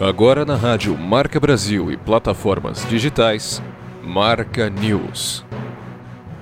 [0.00, 3.60] Agora na rádio Marca Brasil e plataformas digitais,
[4.02, 5.44] Marca News.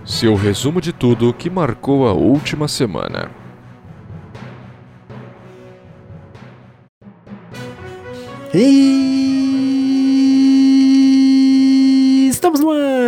[0.04, 3.30] Seu resumo de tudo que marcou a última semana.
[8.54, 9.15] E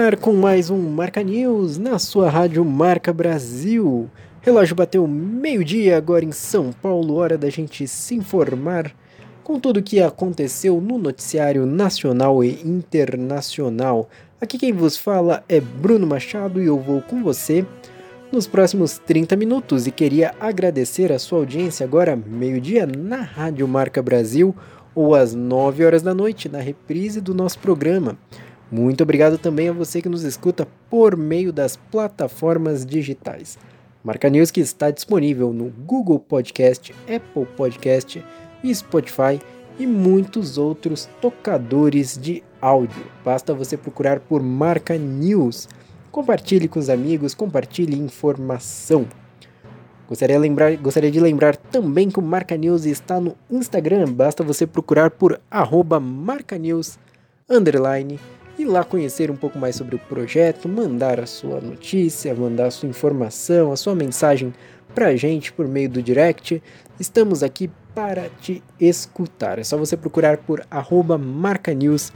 [0.09, 4.09] ar com mais um Marca News na sua rádio Marca Brasil.
[4.41, 8.91] Relógio bateu meio-dia agora em São Paulo, hora da gente se informar
[9.45, 14.09] com tudo o que aconteceu no noticiário nacional e internacional.
[14.41, 17.67] Aqui quem vos fala é Bruno Machado e eu vou com você
[18.33, 24.01] nos próximos 30 minutos e queria agradecer a sua audiência agora meio-dia na Rádio Marca
[24.01, 24.57] Brasil
[24.95, 28.17] ou às 9 horas da noite na reprise do nosso programa.
[28.71, 33.59] Muito obrigado também a você que nos escuta por meio das plataformas digitais.
[34.05, 38.25] Marca News que está disponível no Google Podcast, Apple Podcast,
[38.73, 39.41] Spotify
[39.79, 43.05] e muitos outros tocadores de áudio.
[43.25, 45.69] Basta você procurar por Marca News.
[46.11, 49.07] Compartilhe com os amigos, compartilhe informação.
[50.09, 54.13] Gostaria, lembrar, gostaria de lembrar também que o Marca News está no Instagram.
[54.13, 56.59] Basta você procurar por arroba Marca
[58.59, 62.71] E lá conhecer um pouco mais sobre o projeto, mandar a sua notícia, mandar a
[62.73, 64.53] sua informação, a sua mensagem
[64.93, 66.61] para a gente por meio do direct.
[66.99, 69.61] Estamos aqui para te escutar.
[69.61, 70.67] É só você procurar por
[71.21, 72.13] marcanews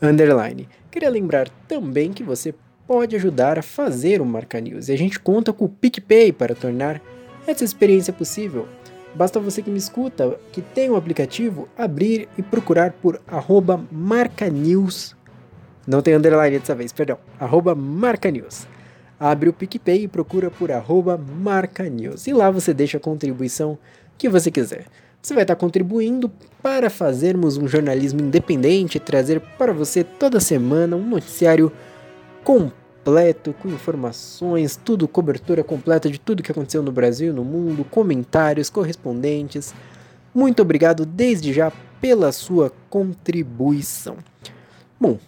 [0.00, 0.68] underline.
[0.92, 2.54] Queria lembrar também que você
[2.86, 6.54] pode ajudar a fazer o Marca News e a gente conta com o PicPay para
[6.54, 7.02] tornar
[7.48, 8.68] essa experiência possível.
[9.12, 15.16] Basta você que me escuta, que tem o aplicativo, abrir e procurar por arroba marcanews.
[15.86, 17.18] Não tem underline dessa vez, perdão.
[17.38, 18.66] Arroba marcanews.
[19.20, 22.26] Abre o PicPay e procura por arroba marcanews.
[22.26, 23.78] E lá você deixa a contribuição
[24.16, 24.86] que você quiser.
[25.20, 26.30] Você vai estar contribuindo
[26.62, 31.72] para fazermos um jornalismo independente e trazer para você toda semana um noticiário
[32.42, 38.68] completo, com informações, tudo, cobertura completa de tudo que aconteceu no Brasil, no mundo, comentários,
[38.68, 39.74] correspondentes.
[40.34, 44.18] Muito obrigado desde já pela sua contribuição.
[45.00, 45.18] Bom,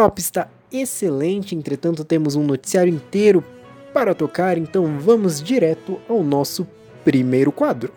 [0.00, 3.44] papo está excelente, entretanto temos um noticiário inteiro
[3.92, 6.66] para tocar, então vamos direto ao nosso
[7.04, 7.92] primeiro quadro.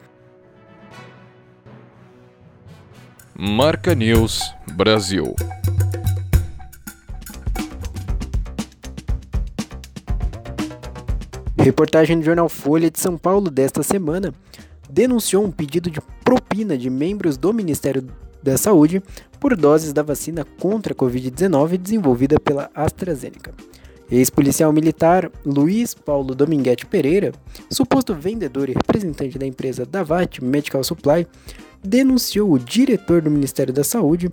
[3.33, 5.33] Marca News Brasil.
[11.57, 14.33] Reportagem do jornal Folha de São Paulo desta semana
[14.89, 18.05] denunciou um pedido de propina de membros do Ministério
[18.43, 19.01] da Saúde
[19.39, 23.53] por doses da vacina contra a Covid-19 desenvolvida pela AstraZeneca.
[24.11, 27.31] Ex-policial militar Luiz Paulo Dominguete Pereira,
[27.69, 31.25] suposto vendedor e representante da empresa Davat Medical Supply,
[31.83, 34.29] denunciou o diretor do Ministério da Saúde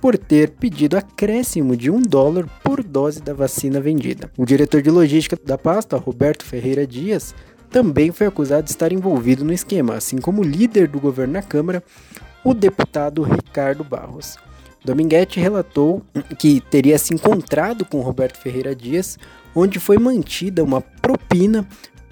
[0.00, 4.30] por ter pedido acréscimo de um dólar por dose da vacina vendida.
[4.36, 7.34] O diretor de logística da pasta, Roberto Ferreira Dias,
[7.70, 11.42] também foi acusado de estar envolvido no esquema, assim como o líder do governo na
[11.42, 11.82] Câmara,
[12.46, 14.38] o deputado Ricardo Barros.
[14.84, 16.00] Dominguete relatou
[16.38, 19.18] que teria se encontrado com Roberto Ferreira Dias,
[19.52, 21.66] onde foi mantida uma propina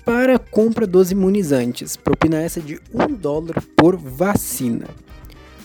[0.04, 4.86] para a compra dos imunizantes, propina essa de um dólar por vacina.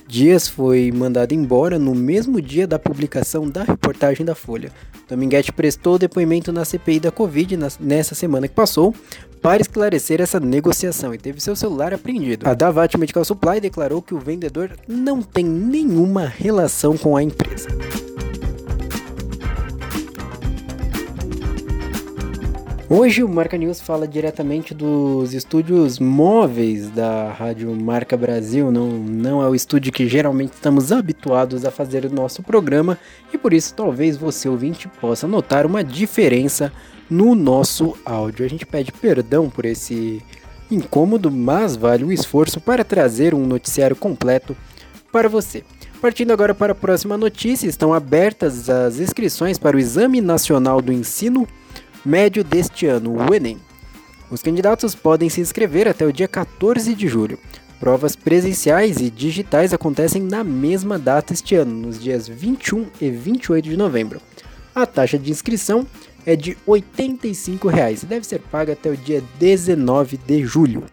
[0.07, 4.71] Dias foi mandado embora no mesmo dia da publicação da reportagem da Folha.
[5.07, 8.93] Dominguete prestou depoimento na CPI da Covid nessa semana que passou
[9.41, 12.47] para esclarecer essa negociação e teve seu celular apreendido.
[12.47, 17.69] A Davat Medical Supply declarou que o vendedor não tem nenhuma relação com a empresa.
[22.91, 29.43] Hoje o Marca News fala diretamente dos estúdios móveis da Rádio Marca Brasil, não, não
[29.43, 32.97] é o estúdio que geralmente estamos habituados a fazer o nosso programa
[33.31, 36.73] e por isso talvez você ouvinte possa notar uma diferença
[37.09, 38.45] no nosso áudio.
[38.45, 40.21] A gente pede perdão por esse
[40.69, 44.55] incômodo, mas vale o esforço para trazer um noticiário completo
[45.11, 45.63] para você.
[46.01, 50.93] Partindo agora para a próxima notícia, estão abertas as inscrições para o Exame Nacional do
[50.93, 51.47] Ensino
[52.05, 53.57] médio deste ano, o Enem.
[54.31, 57.37] Os candidatos podem se inscrever até o dia 14 de julho.
[57.79, 63.67] Provas presenciais e digitais acontecem na mesma data este ano, nos dias 21 e 28
[63.67, 64.21] de novembro.
[64.79, 65.85] A taxa de inscrição
[66.25, 70.85] é de R$ 85,00 e deve ser paga até o dia 19 de julho.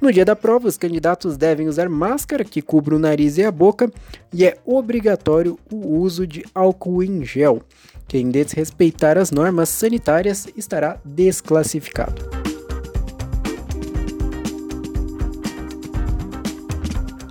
[0.00, 3.50] No dia da prova, os candidatos devem usar máscara que cubra o nariz e a
[3.50, 3.92] boca
[4.32, 7.60] e é obrigatório o uso de álcool em gel.
[8.06, 12.47] Quem desrespeitar as normas sanitárias estará desclassificado.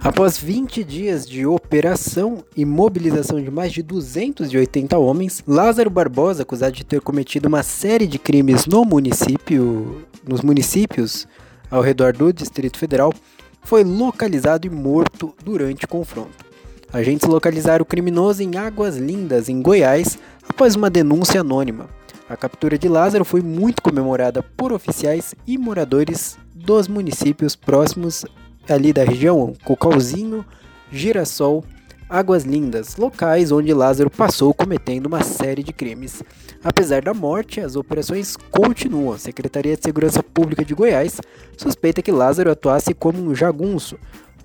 [0.07, 6.71] Após 20 dias de operação e mobilização de mais de 280 homens, Lázaro Barbosa, acusado
[6.71, 11.27] de ter cometido uma série de crimes no município, nos municípios
[11.69, 13.13] ao redor do Distrito Federal,
[13.61, 16.45] foi localizado e morto durante o confronto.
[16.93, 20.17] Agentes localizaram o criminoso em Águas Lindas, em Goiás,
[20.47, 21.89] após uma denúncia anônima.
[22.29, 28.25] A captura de Lázaro foi muito comemorada por oficiais e moradores dos municípios próximos
[28.69, 30.45] ali da região, Cocalzinho,
[30.91, 31.63] Girassol,
[32.09, 36.23] Águas Lindas, locais onde Lázaro passou cometendo uma série de crimes.
[36.63, 39.13] Apesar da morte, as operações continuam.
[39.13, 41.19] A Secretaria de Segurança Pública de Goiás
[41.57, 43.97] suspeita que Lázaro atuasse como um jagunço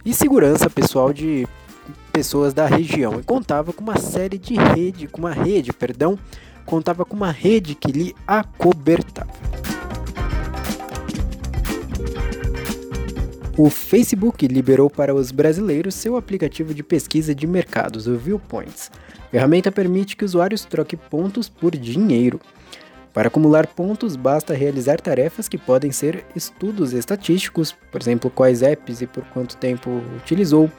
[0.04, 1.46] e segurança pessoal de
[2.12, 6.19] pessoas da região e contava com uma série de rede, com uma rede, perdão,
[6.66, 9.30] contava com uma rede que lhe acobertava.
[13.56, 18.90] O Facebook liberou para os brasileiros seu aplicativo de pesquisa de mercados, o Viewpoints.
[19.26, 22.40] A ferramenta permite que usuários troquem pontos por dinheiro.
[23.12, 29.02] Para acumular pontos, basta realizar tarefas que podem ser estudos estatísticos, por exemplo, quais apps
[29.02, 30.70] e por quanto tempo utilizou,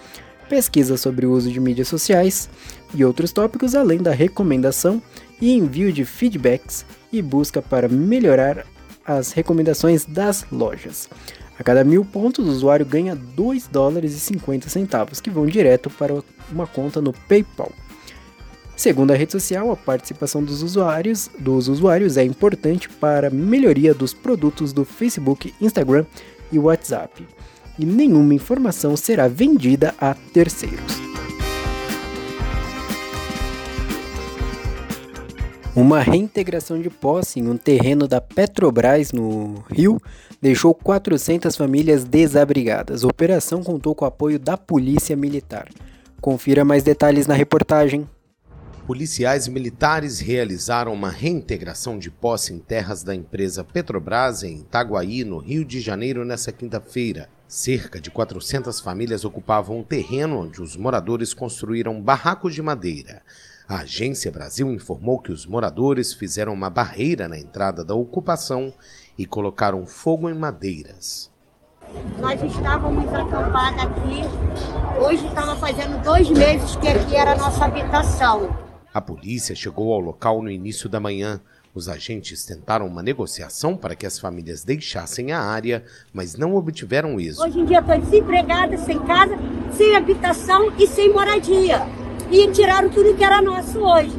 [0.49, 2.49] pesquisa sobre o uso de mídias sociais
[2.91, 4.99] e outros tópicos, além da recomendação
[5.39, 8.65] e envio de feedbacks e busca para melhorar
[9.05, 11.07] as recomendações das lojas.
[11.57, 15.89] A cada mil pontos, o usuário ganha 2 dólares e 50 centavos, que vão direto
[15.89, 16.13] para
[16.51, 17.71] uma conta no PayPal.
[18.75, 23.93] Segundo a rede social, a participação dos usuários, dos usuários é importante para a melhoria
[23.93, 26.05] dos produtos do Facebook, Instagram
[26.51, 27.25] e WhatsApp,
[27.77, 31.01] e nenhuma informação será vendida a terceiros.
[35.75, 39.99] Uma reintegração de posse em um terreno da Petrobras no Rio
[40.39, 43.03] deixou 400 famílias desabrigadas.
[43.03, 45.67] A operação contou com o apoio da Polícia Militar.
[46.21, 48.07] Confira mais detalhes na reportagem.
[48.85, 55.39] Policiais militares realizaram uma reintegração de posse em terras da empresa Petrobras em Itaguaí, no
[55.39, 57.27] Rio de Janeiro, nesta quinta-feira.
[57.47, 63.23] Cerca de 400 famílias ocupavam o terreno onde os moradores construíram barracos de madeira.
[63.67, 68.73] A Agência Brasil informou que os moradores fizeram uma barreira na entrada da ocupação
[69.17, 71.31] e colocaram fogo em madeiras.
[72.19, 74.21] Nós estávamos acampados aqui.
[74.99, 78.53] Hoje estava fazendo dois meses que aqui era a nossa habitação.
[78.93, 81.39] A polícia chegou ao local no início da manhã.
[81.73, 87.19] Os agentes tentaram uma negociação para que as famílias deixassem a área, mas não obtiveram
[87.19, 87.43] êxito.
[87.43, 89.35] Hoje em dia estou desempregada, sem casa,
[89.71, 94.17] sem habitação e sem moradia e tiraram tudo que era nosso hoje.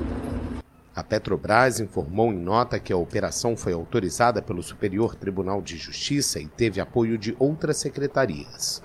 [0.94, 6.38] A Petrobras informou em nota que a operação foi autorizada pelo Superior Tribunal de Justiça
[6.38, 8.80] e teve apoio de outras secretarias.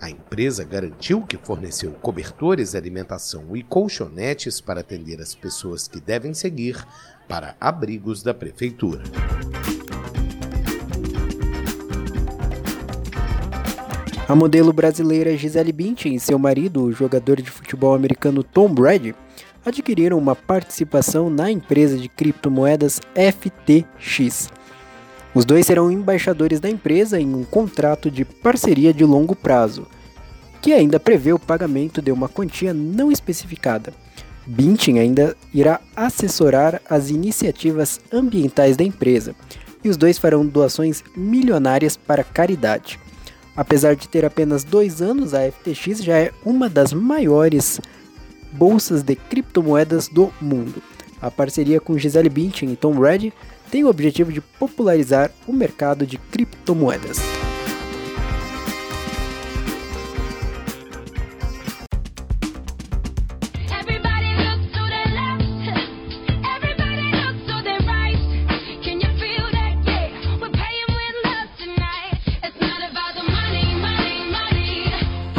[0.00, 6.32] A empresa garantiu que forneceu cobertores, alimentação e colchonetes para atender as pessoas que devem
[6.32, 6.82] seguir
[7.28, 9.02] para abrigos da prefeitura.
[14.30, 19.12] A modelo brasileira Gisele Bündchen e seu marido, o jogador de futebol americano Tom Brady,
[19.66, 24.48] adquiriram uma participação na empresa de criptomoedas FTX.
[25.34, 29.84] Os dois serão embaixadores da empresa em um contrato de parceria de longo prazo,
[30.62, 33.92] que ainda prevê o pagamento de uma quantia não especificada.
[34.46, 39.34] Bündchen ainda irá assessorar as iniciativas ambientais da empresa,
[39.82, 42.96] e os dois farão doações milionárias para caridade.
[43.60, 47.78] Apesar de ter apenas dois anos, a FTX já é uma das maiores
[48.50, 50.82] bolsas de criptomoedas do mundo.
[51.20, 53.34] A parceria com Gisele Bündchen e Tom Brady
[53.70, 57.18] tem o objetivo de popularizar o mercado de criptomoedas.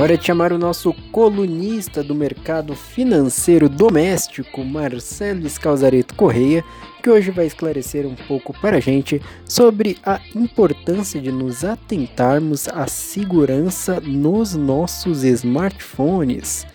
[0.01, 6.65] Hora de chamar o nosso colunista do mercado financeiro doméstico, Marcelo Escalzareto Correia,
[7.03, 12.67] que hoje vai esclarecer um pouco para a gente sobre a importância de nos atentarmos
[12.67, 16.65] à segurança nos nossos smartphones.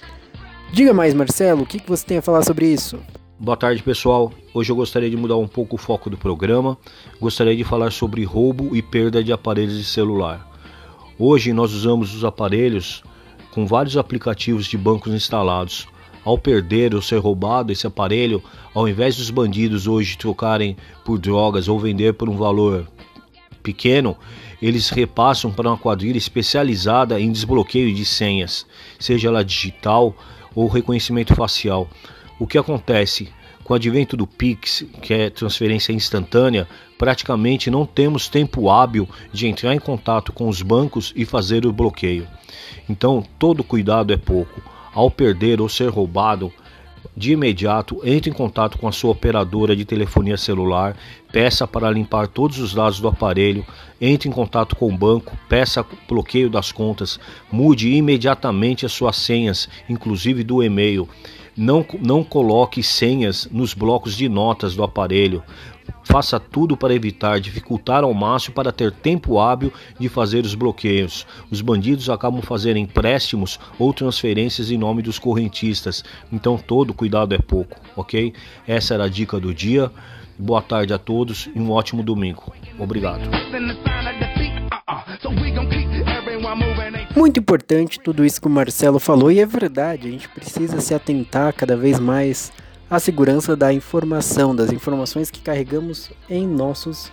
[0.72, 3.00] Diga mais, Marcelo, o que você tem a falar sobre isso?
[3.40, 4.32] Boa tarde, pessoal.
[4.54, 6.78] Hoje eu gostaria de mudar um pouco o foco do programa.
[7.20, 10.48] Gostaria de falar sobre roubo e perda de aparelhos de celular.
[11.18, 13.02] Hoje nós usamos os aparelhos
[13.56, 15.88] com vários aplicativos de bancos instalados.
[16.22, 18.42] Ao perder ou ser roubado esse aparelho,
[18.74, 22.86] ao invés dos bandidos hoje trocarem por drogas ou vender por um valor
[23.62, 24.14] pequeno,
[24.60, 28.66] eles repassam para uma quadrilha especializada em desbloqueio de senhas,
[28.98, 30.14] seja ela digital
[30.54, 31.88] ou reconhecimento facial.
[32.38, 33.30] O que acontece?
[33.64, 36.68] Com o advento do Pix, que é transferência instantânea,
[36.98, 41.72] praticamente não temos tempo hábil de entrar em contato com os bancos e fazer o
[41.72, 42.26] bloqueio.
[42.88, 44.62] Então, todo cuidado é pouco.
[44.94, 46.52] Ao perder ou ser roubado,
[47.16, 50.96] de imediato, entre em contato com a sua operadora de telefonia celular,
[51.32, 53.64] peça para limpar todos os dados do aparelho,
[54.00, 57.18] entre em contato com o banco, peça bloqueio das contas,
[57.50, 61.08] mude imediatamente as suas senhas, inclusive do e-mail.
[61.56, 65.42] Não, não coloque senhas nos blocos de notas do aparelho.
[66.02, 71.26] Faça tudo para evitar, dificultar ao máximo para ter tempo hábil de fazer os bloqueios.
[71.50, 77.38] Os bandidos acabam fazendo empréstimos ou transferências em nome dos correntistas, então todo cuidado é
[77.38, 78.32] pouco, ok?
[78.66, 79.90] Essa era a dica do dia.
[80.38, 82.52] Boa tarde a todos e um ótimo domingo.
[82.78, 83.22] Obrigado.
[87.16, 90.94] Muito importante tudo isso que o Marcelo falou e é verdade, a gente precisa se
[90.94, 92.52] atentar cada vez mais
[92.90, 97.12] à segurança da informação, das informações que carregamos em nossos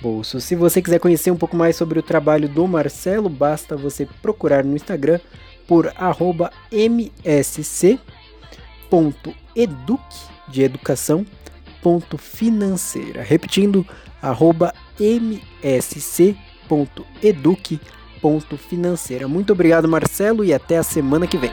[0.00, 0.44] bolsos.
[0.44, 4.64] Se você quiser conhecer um pouco mais sobre o trabalho do Marcelo, basta você procurar
[4.64, 5.20] no Instagram
[5.66, 5.92] por
[6.70, 7.98] msc.educ
[10.48, 11.24] de educação
[11.82, 13.22] ponto financeira.
[13.22, 13.86] Repetindo,
[14.20, 16.40] arroba msc.educ
[18.20, 19.28] ponto financeira.
[19.28, 21.50] Muito obrigado, Marcelo, e até a semana que vem.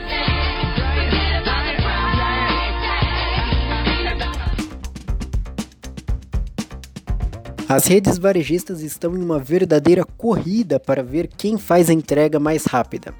[7.68, 12.64] As redes varejistas estão em uma verdadeira corrida para ver quem faz a entrega mais
[12.64, 13.14] rápida.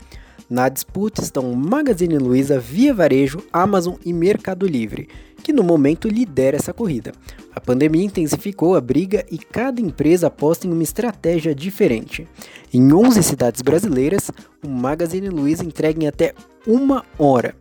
[0.51, 5.09] Na disputa estão Magazine Luiza, Via Varejo, Amazon e Mercado Livre,
[5.43, 7.13] que no momento lidera essa corrida.
[7.55, 12.29] A pandemia intensificou a briga e cada empresa aposta em uma estratégia diferente.
[12.75, 14.31] Em 11 cidades brasileiras,
[14.63, 16.35] o Magazine Luiza entrega em até
[16.67, 17.55] uma hora.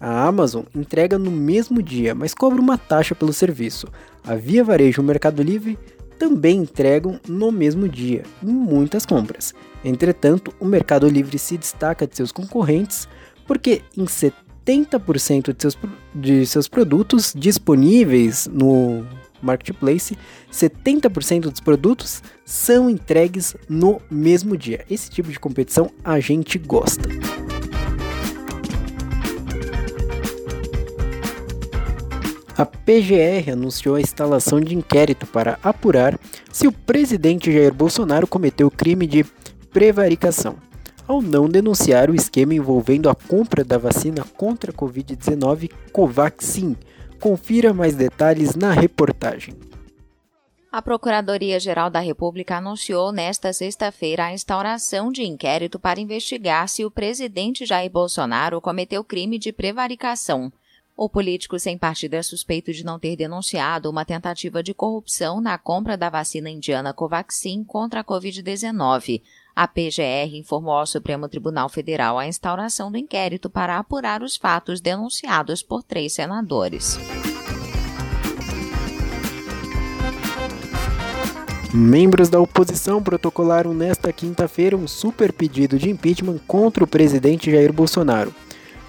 [0.00, 3.88] A Amazon entrega no mesmo dia, mas cobra uma taxa pelo serviço.
[4.24, 5.76] A Via Varejo e o Mercado Livre
[6.18, 9.54] também entregam no mesmo dia, em muitas compras.
[9.84, 13.08] Entretanto, o Mercado Livre se destaca de seus concorrentes
[13.46, 15.78] porque em 70% de seus,
[16.14, 19.06] de seus produtos disponíveis no
[19.40, 20.18] marketplace,
[20.52, 24.84] 70% dos produtos são entregues no mesmo dia.
[24.90, 27.08] Esse tipo de competição a gente gosta.
[32.58, 36.18] A PGR anunciou a instalação de inquérito para apurar
[36.50, 39.22] se o presidente Jair Bolsonaro cometeu crime de
[39.70, 40.56] prevaricação
[41.06, 46.76] ao não denunciar o esquema envolvendo a compra da vacina contra a Covid-19 Covaxin.
[47.20, 49.54] Confira mais detalhes na reportagem.
[50.70, 56.90] A Procuradoria-Geral da República anunciou nesta sexta-feira a instauração de inquérito para investigar se o
[56.90, 60.52] presidente Jair Bolsonaro cometeu crime de prevaricação.
[61.00, 65.56] O político sem partido é suspeito de não ter denunciado uma tentativa de corrupção na
[65.56, 69.22] compra da vacina indiana Covaxin contra a Covid-19.
[69.54, 74.80] A PGR informou ao Supremo Tribunal Federal a instauração do inquérito para apurar os fatos
[74.80, 76.98] denunciados por três senadores.
[81.72, 87.72] Membros da oposição protocolaram nesta quinta-feira um super pedido de impeachment contra o presidente Jair
[87.72, 88.34] Bolsonaro.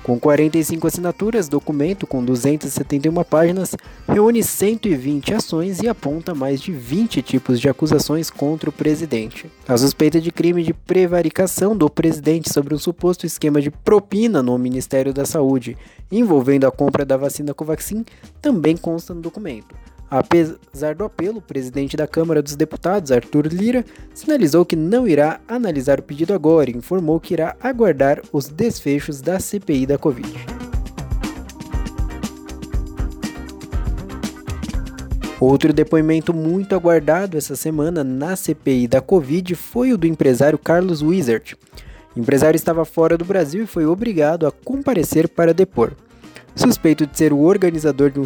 [0.10, 3.76] Com 45 assinaturas, documento com 271 páginas
[4.08, 9.46] reúne 120 ações e aponta mais de 20 tipos de acusações contra o presidente.
[9.68, 14.58] A suspeita de crime de prevaricação do presidente sobre um suposto esquema de propina no
[14.58, 15.78] Ministério da Saúde
[16.12, 18.04] envolvendo a compra da vacina Covaxin
[18.42, 19.76] também consta no documento.
[20.10, 25.40] Apesar do apelo, o presidente da Câmara dos Deputados, Arthur Lira, sinalizou que não irá
[25.48, 30.60] analisar o pedido agora e informou que irá aguardar os desfechos da CPI da Covid.
[35.40, 41.02] Outro depoimento muito aguardado essa semana na CPI da Covid foi o do empresário Carlos
[41.02, 41.56] Wizard.
[42.16, 45.94] O empresário estava fora do Brasil e foi obrigado a comparecer para depor.
[46.60, 48.24] Suspeito de ser o organizador de um,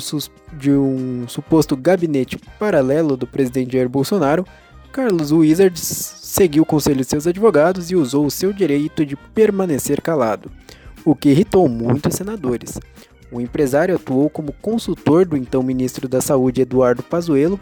[0.58, 4.44] de um suposto gabinete paralelo do presidente Jair Bolsonaro,
[4.92, 10.02] Carlos Wizards seguiu o conselho de seus advogados e usou o seu direito de permanecer
[10.02, 10.52] calado,
[11.06, 12.80] o que irritou muitos senadores.
[13.32, 17.60] O empresário atuou como consultor do então ministro da Saúde Eduardo Pazuello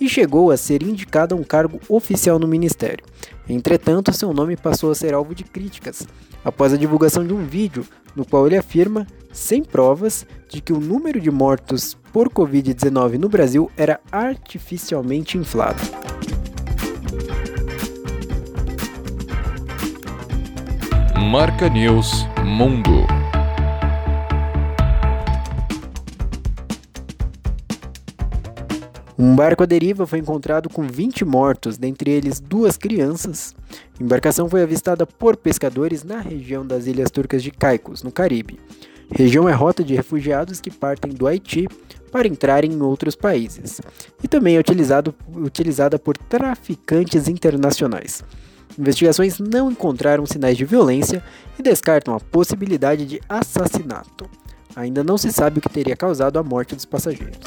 [0.00, 3.04] e chegou a ser indicado a um cargo oficial no ministério.
[3.48, 6.06] Entretanto, seu nome passou a ser alvo de críticas
[6.44, 10.80] após a divulgação de um vídeo no qual ele afirma, sem provas, de que o
[10.80, 15.80] número de mortos por Covid-19 no Brasil era artificialmente inflado.
[21.30, 23.17] Marca News Mundo.
[29.20, 33.52] Um barco à deriva foi encontrado com 20 mortos, dentre eles duas crianças.
[33.98, 38.60] A embarcação foi avistada por pescadores na região das ilhas turcas de Caicos, no Caribe.
[39.12, 41.66] A região é rota de refugiados que partem do Haiti
[42.12, 43.80] para entrarem em outros países
[44.22, 48.22] e também é utilizado, utilizada por traficantes internacionais.
[48.78, 51.24] Investigações não encontraram sinais de violência
[51.58, 54.30] e descartam a possibilidade de assassinato.
[54.76, 57.40] Ainda não se sabe o que teria causado a morte dos passageiros.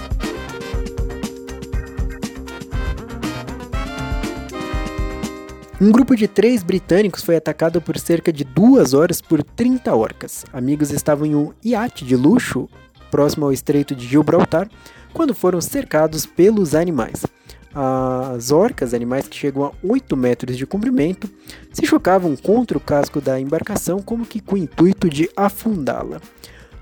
[5.81, 10.45] Um grupo de três britânicos foi atacado por cerca de duas horas por 30 orcas.
[10.53, 12.69] Amigos estavam em um iate de luxo
[13.09, 14.69] próximo ao estreito de Gibraltar
[15.11, 17.25] quando foram cercados pelos animais.
[17.73, 21.27] As orcas, animais que chegam a 8 metros de comprimento,
[21.73, 26.21] se chocavam contra o casco da embarcação como que com o intuito de afundá-la.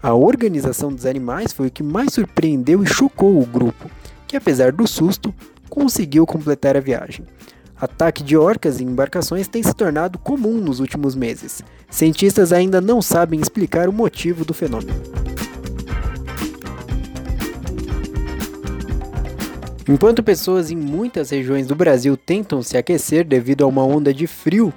[0.03, 3.89] A organização dos animais foi o que mais surpreendeu e chocou o grupo,
[4.27, 5.33] que apesar do susto,
[5.69, 7.25] conseguiu completar a viagem.
[7.79, 11.63] Ataque de orcas em embarcações tem se tornado comum nos últimos meses.
[11.89, 15.01] Cientistas ainda não sabem explicar o motivo do fenômeno.
[19.87, 24.27] Enquanto pessoas em muitas regiões do Brasil tentam se aquecer devido a uma onda de
[24.27, 24.73] frio,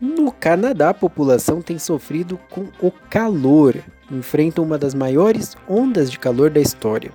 [0.00, 3.76] no Canadá a população tem sofrido com o calor,
[4.10, 7.12] enfrenta uma das maiores ondas de calor da história.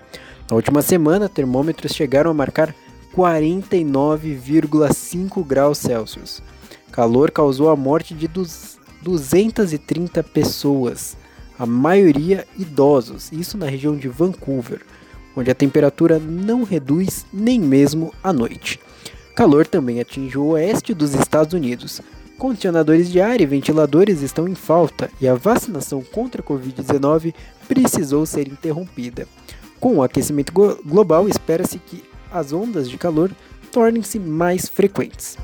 [0.50, 2.74] Na última semana, termômetros chegaram a marcar
[3.16, 6.42] 49,5 graus Celsius.
[6.92, 8.28] Calor causou a morte de
[9.02, 11.18] 230 pessoas,
[11.58, 14.82] a maioria idosos, isso na região de Vancouver,
[15.36, 18.80] onde a temperatura não reduz nem mesmo à noite.
[19.36, 22.02] Calor também atinge o oeste dos Estados Unidos.
[22.38, 27.34] Condicionadores de ar e ventiladores estão em falta e a vacinação contra a Covid-19
[27.68, 29.28] precisou ser interrompida.
[29.80, 30.52] Com o aquecimento
[30.86, 33.32] global, espera-se que as ondas de calor
[33.72, 35.38] tornem-se mais frequentes.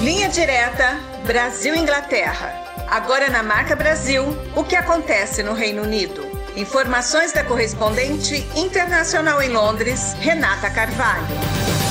[0.00, 2.52] Linha direta Brasil-Inglaterra.
[2.88, 6.22] Agora na marca Brasil, o que acontece no Reino Unido?
[6.56, 11.83] Informações da correspondente internacional em Londres, Renata Carvalho.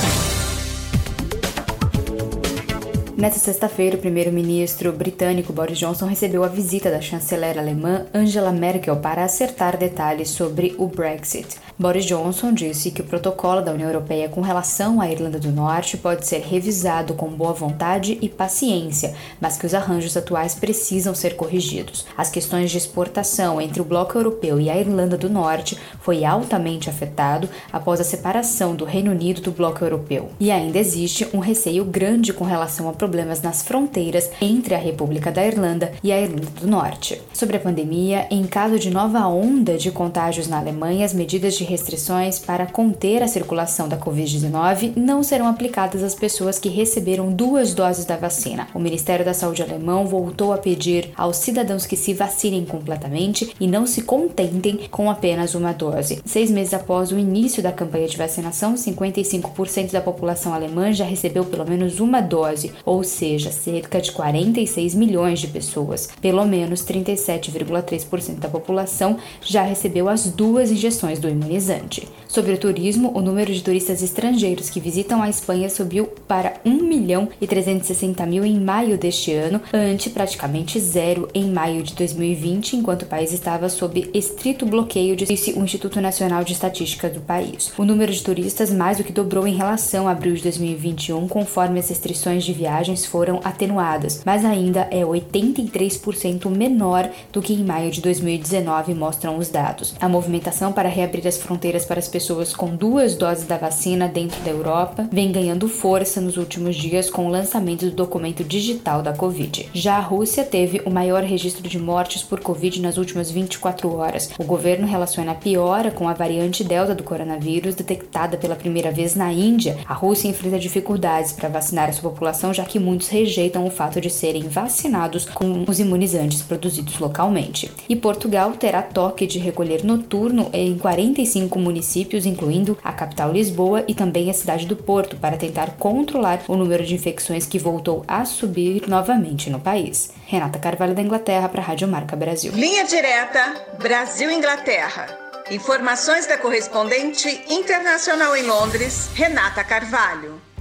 [3.16, 8.96] Nesta sexta-feira, o primeiro-ministro britânico Boris Johnson recebeu a visita da chanceler alemã Angela Merkel
[8.96, 11.56] para acertar detalhes sobre o Brexit.
[11.78, 15.96] Boris Johnson disse que o protocolo da União Europeia com relação à Irlanda do Norte
[15.96, 21.36] pode ser revisado com boa vontade e paciência, mas que os arranjos atuais precisam ser
[21.36, 22.06] corrigidos.
[22.16, 26.90] As questões de exportação entre o bloco europeu e a Irlanda do Norte foi altamente
[26.90, 30.30] afetado após a separação do Reino Unido do bloco europeu.
[30.40, 35.30] E ainda existe um receio grande com relação a problemas nas fronteiras entre a República
[35.30, 37.20] da Irlanda e a Irlanda do Norte.
[37.34, 41.64] Sobre a pandemia, em caso de nova onda de contágios na Alemanha, as medidas de
[41.64, 47.74] restrições para conter a circulação da Covid-19 não serão aplicadas às pessoas que receberam duas
[47.74, 48.68] doses da vacina.
[48.72, 53.66] O Ministério da Saúde alemão voltou a pedir aos cidadãos que se vacinem completamente e
[53.66, 56.22] não se contentem com apenas uma dose.
[56.24, 61.44] Seis meses após o início da campanha de vacinação, 55% da população alemã já recebeu
[61.44, 66.08] pelo menos uma dose, ou ou seja, cerca de 46 milhões de pessoas.
[66.20, 72.08] Pelo menos 37,3% da população já recebeu as duas injeções do imunizante.
[72.28, 76.70] Sobre o turismo, o número de turistas estrangeiros que visitam a Espanha subiu para 1
[76.82, 82.76] milhão e 360 mil em maio deste ano, ante praticamente zero em maio de 2020,
[82.76, 87.72] enquanto o país estava sob estrito bloqueio, disse o Instituto Nacional de Estatística do país.
[87.78, 91.78] O número de turistas mais do que dobrou em relação a abril de 2021, conforme
[91.78, 92.52] as restrições de
[92.84, 99.38] viagens foram atenuadas, mas ainda é 83% menor do que em maio de 2019, mostram
[99.38, 99.94] os dados.
[99.98, 104.40] A movimentação para reabrir as fronteiras para as pessoas com duas doses da vacina dentro
[104.42, 109.14] da Europa vem ganhando força nos últimos dias com o lançamento do documento digital da
[109.14, 109.70] Covid.
[109.72, 114.30] Já a Rússia teve o maior registro de mortes por Covid nas últimas 24 horas.
[114.38, 119.14] O governo relaciona a piora com a variante Delta do coronavírus detectada pela primeira vez
[119.14, 119.78] na Índia.
[119.86, 123.70] A Rússia enfrenta dificuldades para vacinar a sua população, já que que muitos rejeitam o
[123.70, 127.70] fato de serem vacinados com os imunizantes produzidos localmente.
[127.88, 133.94] E Portugal terá toque de recolher noturno em 45 municípios, incluindo a capital Lisboa e
[133.94, 138.24] também a cidade do Porto, para tentar controlar o número de infecções que voltou a
[138.24, 140.10] subir novamente no país.
[140.26, 142.50] Renata Carvalho da Inglaterra para a Rádio Marca Brasil.
[142.56, 145.16] Linha direta Brasil-Inglaterra.
[145.48, 150.53] Informações da correspondente internacional em Londres, Renata Carvalho.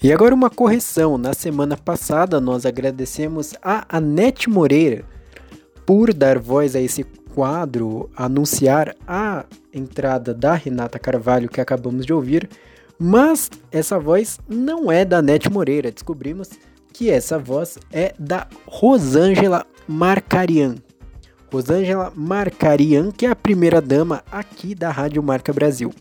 [0.00, 1.18] E agora uma correção.
[1.18, 5.04] Na semana passada nós agradecemos a Anete Moreira
[5.84, 7.02] por dar voz a esse
[7.34, 12.48] quadro, anunciar a entrada da Renata Carvalho que acabamos de ouvir,
[12.96, 15.90] mas essa voz não é da Anete Moreira.
[15.90, 16.50] Descobrimos
[16.92, 20.76] que essa voz é da Rosângela Marcarian.
[21.52, 25.92] Rosângela Marcarian, que é a primeira dama aqui da Rádio Marca Brasil.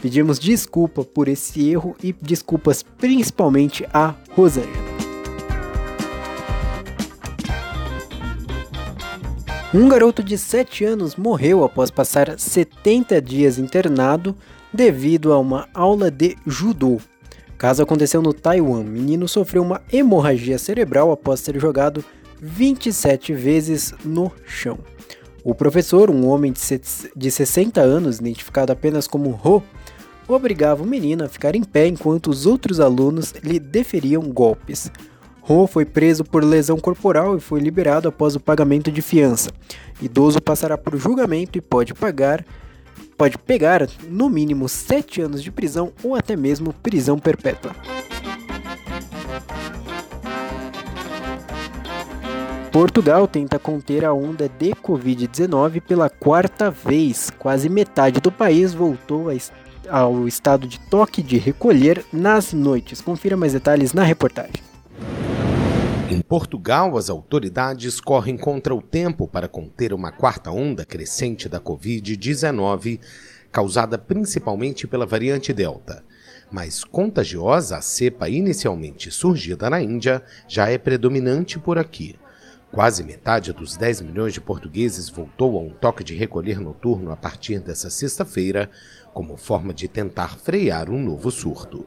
[0.00, 4.86] Pedimos desculpa por esse erro e desculpas principalmente a Rosângela.
[9.74, 14.34] Um garoto de 7 anos morreu após passar 70 dias internado
[14.72, 16.98] devido a uma aula de judô.
[17.58, 18.80] Caso aconteceu no Taiwan.
[18.80, 22.04] O menino sofreu uma hemorragia cerebral após ser jogado
[22.40, 24.78] 27 vezes no chão.
[25.42, 29.62] O professor, um homem de 60 anos, identificado apenas como Ho,
[30.28, 34.90] obrigava o menino a ficar em pé enquanto os outros alunos lhe deferiam golpes.
[35.48, 39.50] Ho foi preso por lesão corporal e foi liberado após o pagamento de fiança.
[40.02, 42.44] Idoso passará por julgamento e pode pagar
[43.16, 47.72] pode pegar no mínimo 7 anos de prisão ou até mesmo prisão perpétua.
[52.70, 57.30] Portugal tenta conter a onda de Covid-19 pela quarta vez.
[57.38, 59.30] Quase metade do país voltou
[59.88, 63.00] ao estado de toque de recolher nas noites.
[63.00, 64.62] Confira mais detalhes na reportagem.
[66.08, 71.60] Em Portugal, as autoridades correm contra o tempo para conter uma quarta onda crescente da
[71.60, 73.00] Covid-19,
[73.50, 76.04] causada principalmente pela variante Delta.
[76.50, 82.16] Mais contagiosa, a cepa inicialmente surgida na Índia já é predominante por aqui.
[82.70, 87.16] Quase metade dos 10 milhões de portugueses voltou a um toque de recolher noturno a
[87.16, 88.70] partir dessa sexta-feira,
[89.16, 91.86] como forma de tentar frear um novo surto.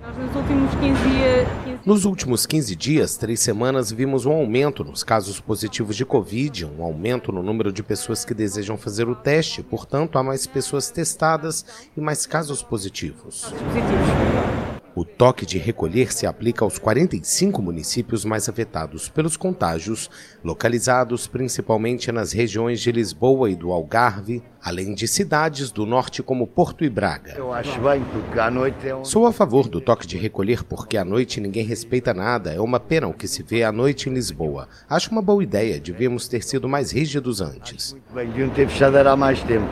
[0.00, 1.80] Nos últimos 15 dias.
[1.84, 6.82] Nos últimos 15 dias, três semanas, vimos um aumento nos casos positivos de Covid, um
[6.82, 11.62] aumento no número de pessoas que desejam fazer o teste, portanto, há mais pessoas testadas
[11.94, 13.42] e mais casos positivos.
[13.42, 14.75] Positivos.
[14.96, 20.08] O toque de recolher se aplica aos 45 municípios mais afetados pelos contágios,
[20.42, 26.46] localizados principalmente nas regiões de Lisboa e do Algarve, além de cidades do norte como
[26.46, 27.34] Porto e Braga.
[27.36, 29.04] Eu acho bem, porque à noite é um...
[29.04, 32.54] Sou a favor do toque de recolher porque à noite ninguém respeita nada.
[32.54, 34.66] É uma pena o que se vê à noite em Lisboa.
[34.88, 37.92] Acho uma boa ideia, devíamos ter sido mais rígidos antes.
[37.92, 39.68] Muito bem, deviam ter fechado há mais tempo.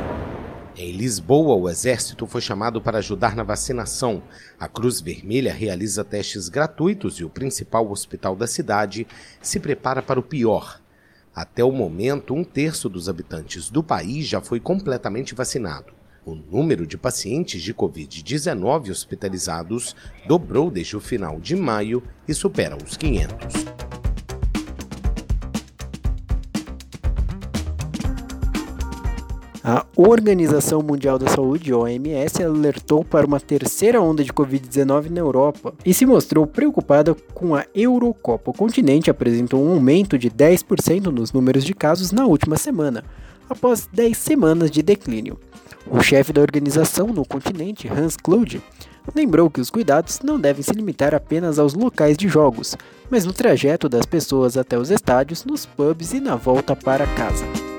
[0.76, 4.20] Em Lisboa, o Exército foi chamado para ajudar na vacinação.
[4.58, 9.06] A Cruz Vermelha realiza testes gratuitos e o principal hospital da cidade
[9.40, 10.80] se prepara para o pior.
[11.32, 15.92] Até o momento, um terço dos habitantes do país já foi completamente vacinado.
[16.26, 19.94] O número de pacientes de Covid-19 hospitalizados
[20.26, 24.03] dobrou desde o final de maio e supera os 500.
[29.66, 35.72] A Organização Mundial da Saúde, OMS, alertou para uma terceira onda de Covid-19 na Europa
[35.86, 38.50] e se mostrou preocupada com a Eurocopa.
[38.50, 43.04] O continente apresentou um aumento de 10% nos números de casos na última semana,
[43.48, 45.38] após 10 semanas de declínio.
[45.90, 48.60] O chefe da organização no continente, Hans Kluge,
[49.16, 52.76] lembrou que os cuidados não devem se limitar apenas aos locais de jogos,
[53.08, 57.73] mas no trajeto das pessoas até os estádios, nos pubs e na volta para casa.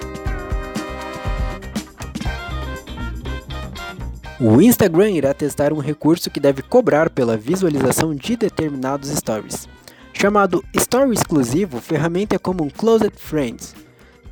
[4.38, 9.66] O Instagram irá testar um recurso que deve cobrar pela visualização de determinados stories.
[10.12, 13.74] Chamado Story Exclusivo, ferramenta é como um Closed Friends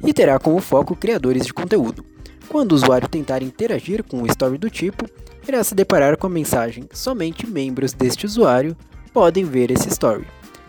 [0.04, 2.04] e terá como foco criadores de conteúdo.
[2.50, 5.06] Quando o usuário tentar interagir com um story do tipo,
[5.48, 8.76] irá se deparar com a mensagem: somente membros deste usuário
[9.13, 10.28] podem ver esse story.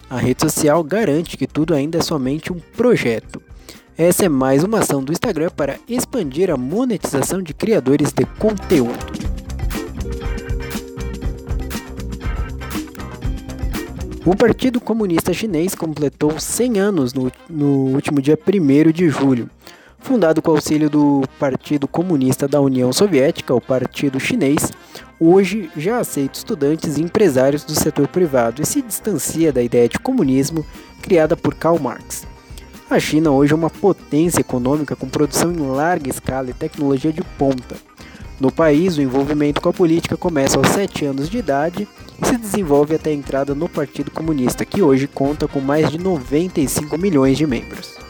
[0.08, 3.42] A rede social garante que tudo ainda é somente um projeto.
[3.98, 9.23] Essa é mais uma ação do Instagram para expandir a monetização de criadores de conteúdo.
[14.26, 19.50] O Partido Comunista Chinês completou 100 anos no, no último dia 1 de julho.
[19.98, 24.72] fundado com auxílio do Partido Comunista da União Soviética, o Partido Chinês,
[25.20, 29.98] hoje já aceita estudantes e empresários do setor privado e se distancia da ideia de
[29.98, 30.64] comunismo
[31.02, 32.26] criada por Karl Marx.
[32.88, 37.22] A China hoje é uma potência econômica com produção em larga escala e tecnologia de
[37.36, 37.76] ponta.
[38.40, 41.86] No país, o envolvimento com a política começa aos 7 anos de idade
[42.20, 45.98] e se desenvolve até a entrada no Partido Comunista, que hoje conta com mais de
[45.98, 48.04] 95 milhões de membros.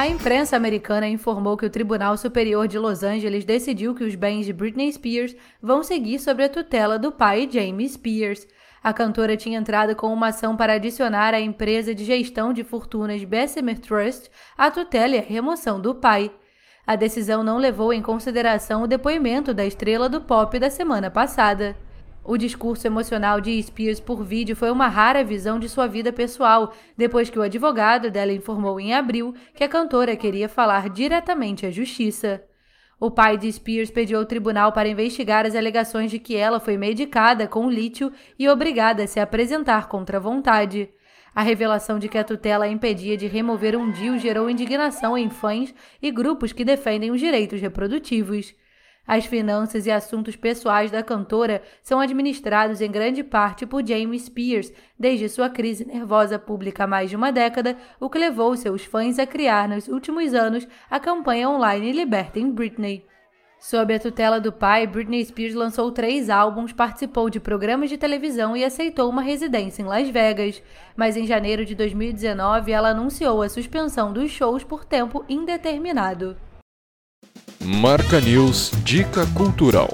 [0.00, 4.46] A imprensa americana informou que o Tribunal Superior de Los Angeles decidiu que os bens
[4.46, 8.46] de Britney Spears vão seguir sob a tutela do pai James Spears.
[8.82, 13.22] A cantora tinha entrado com uma ação para adicionar à empresa de gestão de fortunas
[13.24, 16.30] Bessemer Trust a tutela e a remoção do pai.
[16.90, 21.76] A decisão não levou em consideração o depoimento da estrela do pop da semana passada.
[22.24, 26.74] O discurso emocional de Spears por vídeo foi uma rara visão de sua vida pessoal,
[26.96, 31.70] depois que o advogado dela informou em abril que a cantora queria falar diretamente à
[31.70, 32.42] justiça.
[32.98, 36.76] O pai de Spears pediu ao tribunal para investigar as alegações de que ela foi
[36.76, 40.90] medicada com lítio e obrigada a se apresentar contra a vontade.
[41.34, 45.74] A revelação de que a tutela impedia de remover um DIU gerou indignação em fãs
[46.02, 48.54] e grupos que defendem os direitos reprodutivos.
[49.06, 54.72] As finanças e assuntos pessoais da cantora são administrados em grande parte por James Spears,
[54.98, 59.18] desde sua crise nervosa pública há mais de uma década, o que levou seus fãs
[59.18, 63.09] a criar nos últimos anos a campanha online Libertem Britney.
[63.60, 68.56] Sob a tutela do pai, Britney Spears lançou três álbuns, participou de programas de televisão
[68.56, 70.62] e aceitou uma residência em Las Vegas.
[70.96, 76.38] Mas em janeiro de 2019, ela anunciou a suspensão dos shows por tempo indeterminado.
[77.62, 79.90] Marca News Dica Cultural.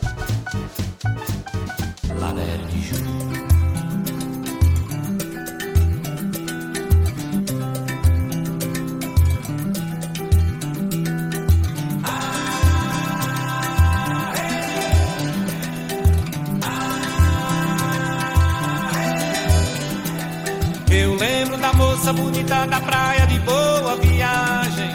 [22.66, 24.90] Da praia de boa viagem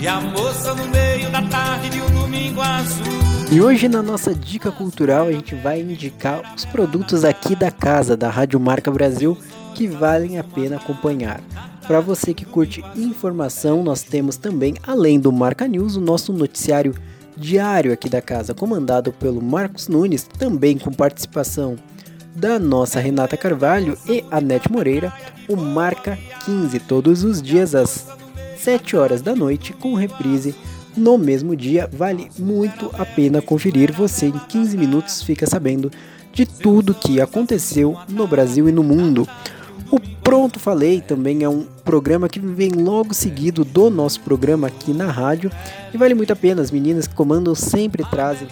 [0.00, 3.04] e a moça no meio da tarde de um domingo azul.
[3.50, 8.16] E hoje na nossa dica cultural a gente vai indicar os produtos aqui da casa
[8.16, 9.36] da Rádio Marca Brasil
[9.74, 11.40] que valem a pena acompanhar.
[11.86, 16.94] Para você que curte informação, nós temos também, além do Marca News, o nosso noticiário
[17.36, 21.76] diário aqui da casa, comandado pelo Marcos Nunes, também com participação
[22.36, 25.12] da nossa Renata Carvalho e Anete Moreira,
[25.48, 28.06] o Marca 15, todos os dias às
[28.58, 30.54] 7 horas da noite, com reprise
[30.94, 31.88] no mesmo dia.
[31.90, 33.90] Vale muito a pena conferir.
[33.92, 35.90] Você, em 15 minutos, fica sabendo
[36.30, 39.26] de tudo que aconteceu no Brasil e no mundo.
[39.90, 44.92] O Pronto Falei também é um programa que vem logo seguido do nosso programa aqui
[44.92, 45.50] na rádio
[45.94, 46.60] e vale muito a pena.
[46.60, 48.48] As meninas que comandam sempre trazem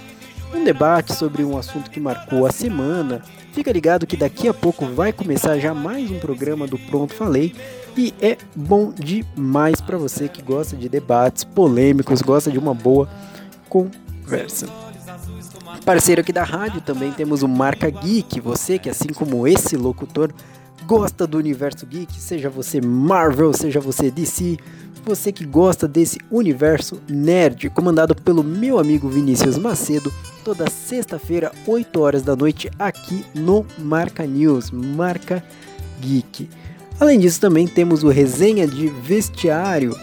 [0.54, 3.22] um debate sobre um assunto que marcou a semana.
[3.54, 7.54] Fica ligado que daqui a pouco vai começar já mais um programa do Pronto Falei
[7.96, 13.08] e é bom demais para você que gosta de debates polêmicos, gosta de uma boa
[13.68, 14.66] conversa.
[15.84, 20.32] Parceiro aqui da rádio também temos o Marca Geek, você que assim como esse locutor
[20.86, 24.58] gosta do universo geek, seja você Marvel, seja você DC,
[25.04, 30.12] você que gosta desse universo nerd, comandado pelo meu amigo Vinícius Macedo,
[30.44, 35.44] toda sexta-feira, 8 horas da noite, aqui no Marca News, Marca
[36.00, 36.48] Geek.
[36.98, 39.94] Além disso, também temos o Resenha de Vestiário,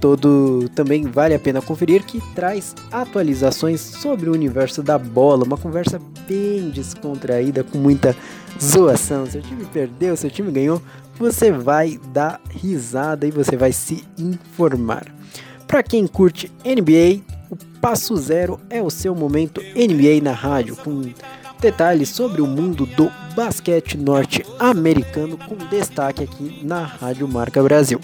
[0.00, 5.56] todo também vale a pena conferir, que traz atualizações sobre o universo da bola, uma
[5.56, 8.16] conversa bem descontraída, com muita
[8.62, 9.26] zoação.
[9.26, 10.80] Seu time perdeu, seu time ganhou,
[11.18, 15.06] você vai dar risada e você vai se informar.
[15.66, 21.02] Para quem curte NBA, o Passo Zero é o seu momento NBA na rádio, com
[21.60, 28.00] detalhes sobre o mundo do basquete norte-americano, com destaque aqui na Rádio Marca Brasil.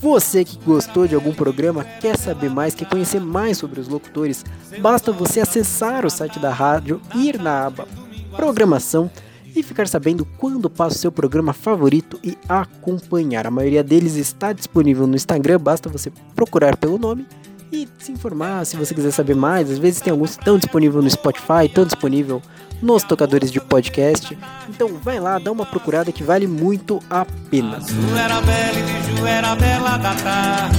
[0.00, 4.42] Você que gostou de algum programa, quer saber mais, quer conhecer mais sobre os locutores,
[4.80, 7.86] basta você acessar o site da rádio, ir na aba
[8.34, 9.10] Programação
[9.54, 13.46] e ficar sabendo quando passa o seu programa favorito e acompanhar.
[13.46, 17.26] A maioria deles está disponível no Instagram, basta você procurar pelo nome
[17.72, 19.70] e se informar se você quiser saber mais.
[19.70, 22.42] Às vezes tem alguns tão disponível no Spotify, tão disponível
[22.82, 24.36] nos tocadores de podcast.
[24.68, 27.76] Então vai lá, dá uma procurada que vale muito a pena.
[27.76, 30.78] Azul era bela e de Ju era bela da tarde.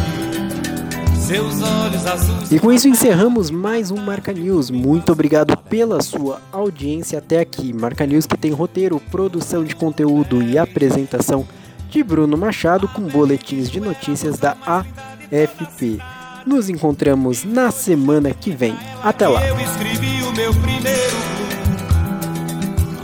[1.19, 2.51] Seus olhos azuis.
[2.51, 4.69] E com isso encerramos mais um Marca News.
[4.69, 7.71] Muito obrigado pela sua audiência até aqui.
[7.71, 11.47] Marca News que tem roteiro, produção de conteúdo e apresentação
[11.89, 16.01] de Bruno Machado com boletins de notícias da AFP.
[16.45, 18.75] Nos encontramos na semana que vem.
[19.03, 19.45] Até lá.
[19.45, 21.41] Eu escrevi o meu primeiro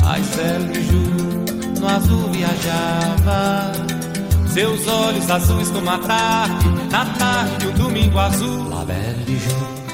[0.10, 1.02] Ai, Sérgio,
[1.80, 3.74] no azul viajava.
[4.54, 8.70] Seus olhos azuis como a tarde, na tarde, o domingo azul.
[8.70, 9.87] La Belle Jour.